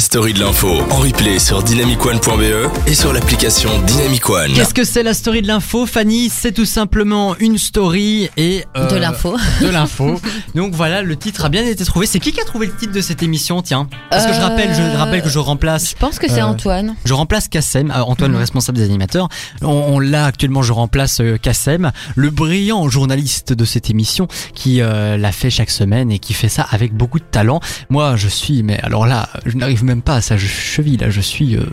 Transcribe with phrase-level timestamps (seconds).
[0.00, 4.54] la story de l'info en replay sur dynamicone.be et sur l'application Dynamic One.
[4.54, 6.30] Qu'est-ce que c'est la story de l'info, Fanny?
[6.30, 9.36] C'est tout simplement une story et euh, De l'info.
[9.60, 10.18] De l'info.
[10.54, 12.06] Donc voilà, le titre a bien été trouvé.
[12.06, 13.60] C'est qui qui a trouvé le titre de cette émission?
[13.60, 15.90] Tiens, parce que je rappelle, je Euh, rappelle que je remplace.
[15.90, 16.94] Je pense que c'est Euh, Antoine.
[17.04, 18.40] Je remplace Kassem, euh, Antoine, le Mhm.
[18.40, 19.28] responsable des animateurs.
[19.60, 24.80] On, on l'a actuellement, je remplace euh, Kassem, le brillant journaliste de cette émission qui
[24.80, 27.60] euh, l'a fait chaque semaine et qui fait ça avec beaucoup de talent.
[27.90, 30.96] Moi, je suis, mais alors là, je n'arrive même pas à sa cheville.
[30.96, 31.64] Là, je suis, euh,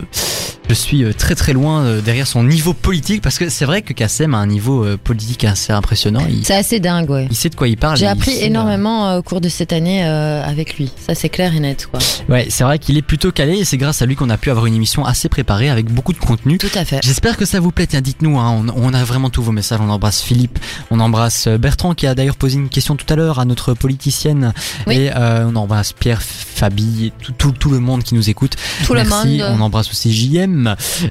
[0.68, 3.82] je suis euh, très très loin euh, derrière son niveau politique parce que c'est vrai
[3.82, 6.22] que Kassem a un niveau euh, politique assez impressionnant.
[6.42, 7.26] C'est assez dingue, ouais.
[7.30, 7.96] il sait de quoi il parle.
[7.96, 10.92] J'ai appris énormément au cours de cette année avec lui.
[11.06, 12.00] Ça, c'est clair et net, quoi.
[12.28, 14.50] Ouais, c'est vrai qu'il est plutôt calé et c'est grâce à lui qu'on a pu
[14.50, 16.58] avoir une émission assez préparée avec beaucoup de contenu.
[16.58, 17.00] Tout à fait.
[17.02, 17.86] J'espère que ça vous plaît.
[17.86, 19.80] Tiens, dites-nous, hein, on, on a vraiment tous vos messages.
[19.80, 20.58] On embrasse Philippe,
[20.90, 24.52] on embrasse Bertrand qui a d'ailleurs posé une question tout à l'heure à notre politicienne.
[24.86, 24.96] Oui.
[24.96, 28.56] Et euh, on embrasse Pierre, Fabi, et tout, tout, tout le monde qui nous écoute.
[28.84, 29.38] Tout le merci.
[29.38, 29.56] monde.
[29.58, 30.57] On embrasse aussi JM.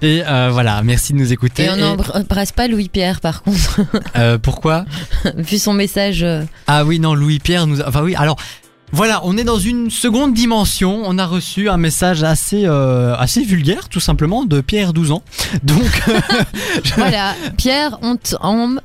[0.02, 1.64] Et euh, voilà, merci de nous écouter.
[1.66, 3.82] Et on n'embrasse pas Louis-Pierre, par contre.
[4.16, 4.86] euh, pourquoi?
[5.38, 6.24] Vu son message.
[6.24, 7.82] euh, Ah oui, non, Louis-Pierre nous...
[7.82, 8.38] a- Enfin oui, alors...
[8.94, 11.02] Voilà, on est dans une seconde dimension.
[11.06, 15.24] On a reçu un message assez euh, assez vulgaire, tout simplement, de Pierre 12 ans.
[15.64, 15.84] Donc
[16.86, 17.36] je- Voilà.
[17.58, 18.80] Pierre, on t'aime.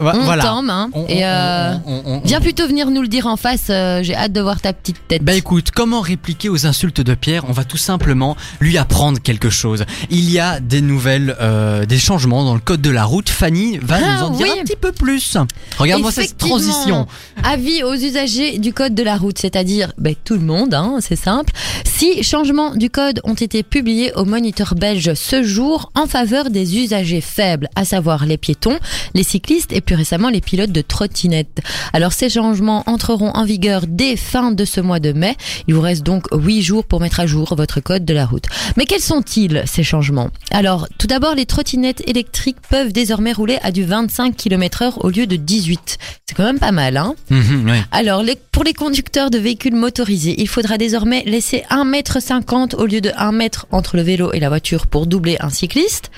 [0.00, 0.42] On voilà.
[0.42, 0.90] t'aime, hein.
[0.92, 3.66] On- Et euh, on- viens plutôt venir nous le dire en face.
[3.70, 5.22] euh, J'ai hâte de voir ta petite tête.
[5.24, 9.50] Bah écoute, comment répliquer aux insultes de Pierre On va tout simplement lui apprendre quelque
[9.50, 9.84] chose.
[10.10, 13.28] Il y a des nouvelles, euh, des changements dans le code de la route.
[13.30, 14.60] Fanny va Ah, nous en dire oui.
[14.60, 15.36] un petit peu plus.
[15.78, 16.56] Regarde-moi cette Effectivement.
[16.58, 17.06] transition.
[17.42, 21.16] Avis aux usagers du code de la route, c'est-à-dire ben, tout le monde, hein, c'est
[21.16, 21.52] simple.
[21.84, 26.76] Six changements du code ont été publiés au moniteur belge ce jour en faveur des
[26.78, 28.78] usagers faibles, à savoir les piétons,
[29.14, 31.62] les cyclistes et plus récemment les pilotes de trottinettes.
[31.94, 35.36] Alors ces changements entreront en vigueur dès fin de ce mois de mai.
[35.68, 38.44] Il vous reste donc huit jours pour mettre à jour votre code de la route.
[38.76, 40.28] Mais quels sont-ils ces changements?
[40.50, 45.08] Alors tout d'abord, les trottinettes électriques peuvent désormais rouler à du 25 km heure au
[45.10, 45.98] lieu de 18.
[46.28, 47.14] C'est quand même pas mal, hein?
[47.30, 47.82] Mhm, ouais.
[47.92, 53.00] alors, les- pour les conducteurs de véhicules motorisés, il faudra désormais laisser 1m50 au lieu
[53.00, 56.10] de 1 mètre entre le vélo et la voiture pour doubler un cycliste.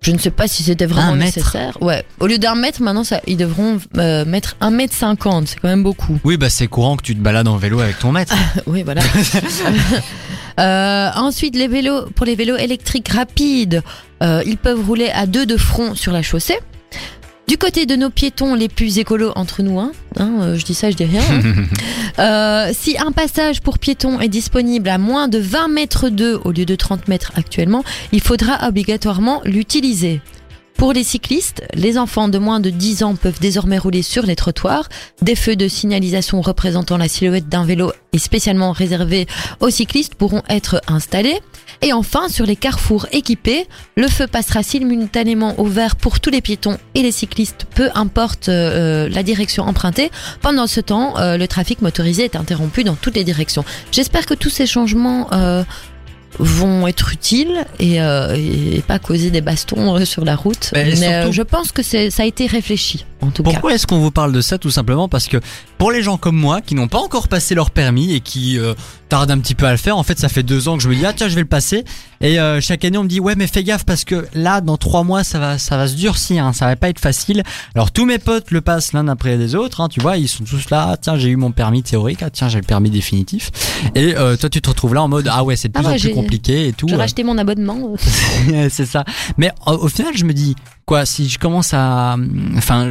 [0.00, 1.76] Je ne sais pas si c'était vraiment Un mètre nécessaire.
[1.80, 2.04] Ouais.
[2.20, 5.46] Au lieu d'un mètre, maintenant, ça, ils devront euh, mettre 1m50.
[5.46, 6.18] C'est quand même beaucoup.
[6.24, 8.34] Oui, bah c'est courant que tu te balades en vélo avec ton maître.
[8.66, 9.02] oui, voilà.
[10.58, 13.80] Euh, ensuite, les vélos, pour les vélos électriques rapides,
[14.24, 16.58] euh, ils peuvent rouler à deux de front sur la chaussée.
[17.58, 20.74] Du côté de nos piétons les plus écolos entre nous, hein, hein, euh, je dis
[20.74, 21.22] ça, je dis rien.
[21.28, 21.42] hein.
[22.20, 26.50] Euh, si un passage pour piétons est disponible à moins de 20 mètres d'eux au
[26.52, 30.20] lieu de 30 mètres actuellement, il faudra obligatoirement l'utiliser.
[30.78, 34.36] Pour les cyclistes, les enfants de moins de 10 ans peuvent désormais rouler sur les
[34.36, 34.88] trottoirs.
[35.20, 39.26] Des feux de signalisation représentant la silhouette d'un vélo et spécialement réservés
[39.58, 41.40] aux cyclistes pourront être installés.
[41.82, 43.66] Et enfin, sur les carrefours équipés,
[43.96, 48.48] le feu passera simultanément au vert pour tous les piétons et les cyclistes, peu importe
[48.48, 50.12] euh, la direction empruntée.
[50.42, 53.64] Pendant ce temps, euh, le trafic motorisé est interrompu dans toutes les directions.
[53.90, 55.64] J'espère que tous ces changements euh,
[56.38, 60.70] vont être utiles et, euh, et pas causer des bastons euh, sur la route.
[60.74, 63.50] Mais Mais, euh, surtout- je pense que ça a été réfléchi, en tout cas.
[63.50, 65.38] Pourquoi est-ce qu'on vous parle de ça Tout simplement parce que
[65.78, 68.74] pour les gens comme moi qui n'ont pas encore passé leur permis et qui euh,
[69.08, 70.88] tardent un petit peu à le faire, en fait ça fait deux ans que je
[70.88, 71.84] me dis ah tiens je vais le passer
[72.20, 74.76] et euh, chaque année on me dit ouais mais fais gaffe parce que là dans
[74.76, 77.42] trois mois ça va ça va se durcir, hein, ça va pas être facile.
[77.74, 80.44] Alors tous mes potes le passent l'un après les autres, hein, tu vois ils sont
[80.44, 83.50] tous là ah, tiens j'ai eu mon permis théorique, ah tiens j'ai le permis définitif
[83.94, 85.86] et euh, toi tu te retrouves là en mode ah ouais c'est de Ah plus
[85.88, 86.88] ouais, en plus j'ai- compliqué et tout.
[86.88, 87.94] J'ai racheté mon abonnement.
[88.70, 89.04] c'est ça.
[89.36, 90.56] Mais au final, je me dis
[90.88, 92.16] quoi si je commence à,
[92.56, 92.90] enfin,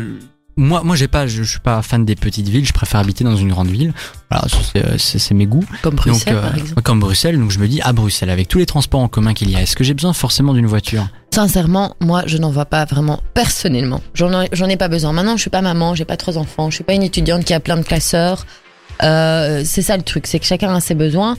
[0.56, 2.66] moi, moi, j'ai pas, je, je suis pas fan des petites villes.
[2.66, 3.94] Je préfère habiter dans une grande ville.
[4.32, 4.58] Voilà, ça,
[4.98, 5.64] c'est- mes goûts.
[5.84, 6.82] Comme Bruxelles, donc, euh, par exemple.
[6.82, 7.38] comme Bruxelles.
[7.40, 9.62] Donc, je me dis à Bruxelles, avec tous les transports en commun qu'il y a,
[9.62, 11.08] est-ce que j'ai besoin forcément d'une voiture?
[11.34, 14.02] Sincèrement, moi, je n'en vois pas vraiment personnellement.
[14.16, 15.12] J'en ai, j'en ai pas besoin.
[15.14, 17.54] Maintenant, je suis pas maman, j'ai pas trois enfants, je suis pas une étudiante qui
[17.54, 18.46] a plein de classeurs.
[19.04, 21.38] Euh, c'est ça le truc, c'est que chacun a ses besoins.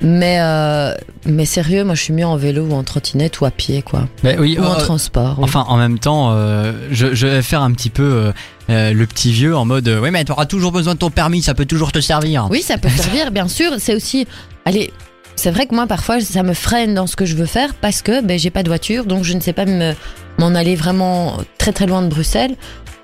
[0.00, 0.94] Mais, euh,
[1.26, 4.06] mais sérieux, moi, je suis mieux en vélo ou en trottinette ou à pied, quoi.
[4.22, 4.56] Ben oui.
[4.58, 5.34] Ou en euh, transport.
[5.38, 5.44] oui.
[5.44, 8.32] Enfin, en même temps, euh, je, je vais faire un petit peu euh,
[8.70, 11.42] euh, le petit vieux en mode, oui, mais tu auras toujours besoin de ton permis,
[11.42, 12.46] ça peut toujours te servir.
[12.50, 13.72] Oui, ça peut servir, bien sûr.
[13.78, 14.26] C'est aussi.
[14.64, 14.92] Allez,
[15.34, 18.00] c'est vrai que moi, parfois, ça me freine dans ce que je veux faire parce
[18.02, 19.94] que ben, j'ai pas de voiture, donc je ne sais pas me-
[20.38, 22.54] m'en aller vraiment très très loin de Bruxelles.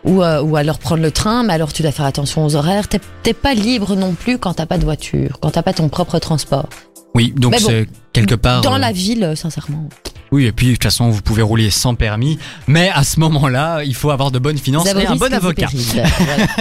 [0.07, 2.89] Ou, euh, ou alors prendre le train, mais alors tu dois faire attention aux horaires.
[2.89, 5.89] T'es t'es pas libre non plus quand t'as pas de voiture, quand t'as pas ton
[5.89, 6.69] propre transport.
[7.15, 8.63] Oui, donc Mais bon, c'est quelque part.
[8.63, 9.89] Dans euh, la ville, euh, sincèrement.
[10.33, 13.85] Oui, et puis de toute façon, vous pouvez rouler sans permis, mais à ce moment-là,
[13.85, 15.69] il faut avoir de bonnes finances et un bon avocat.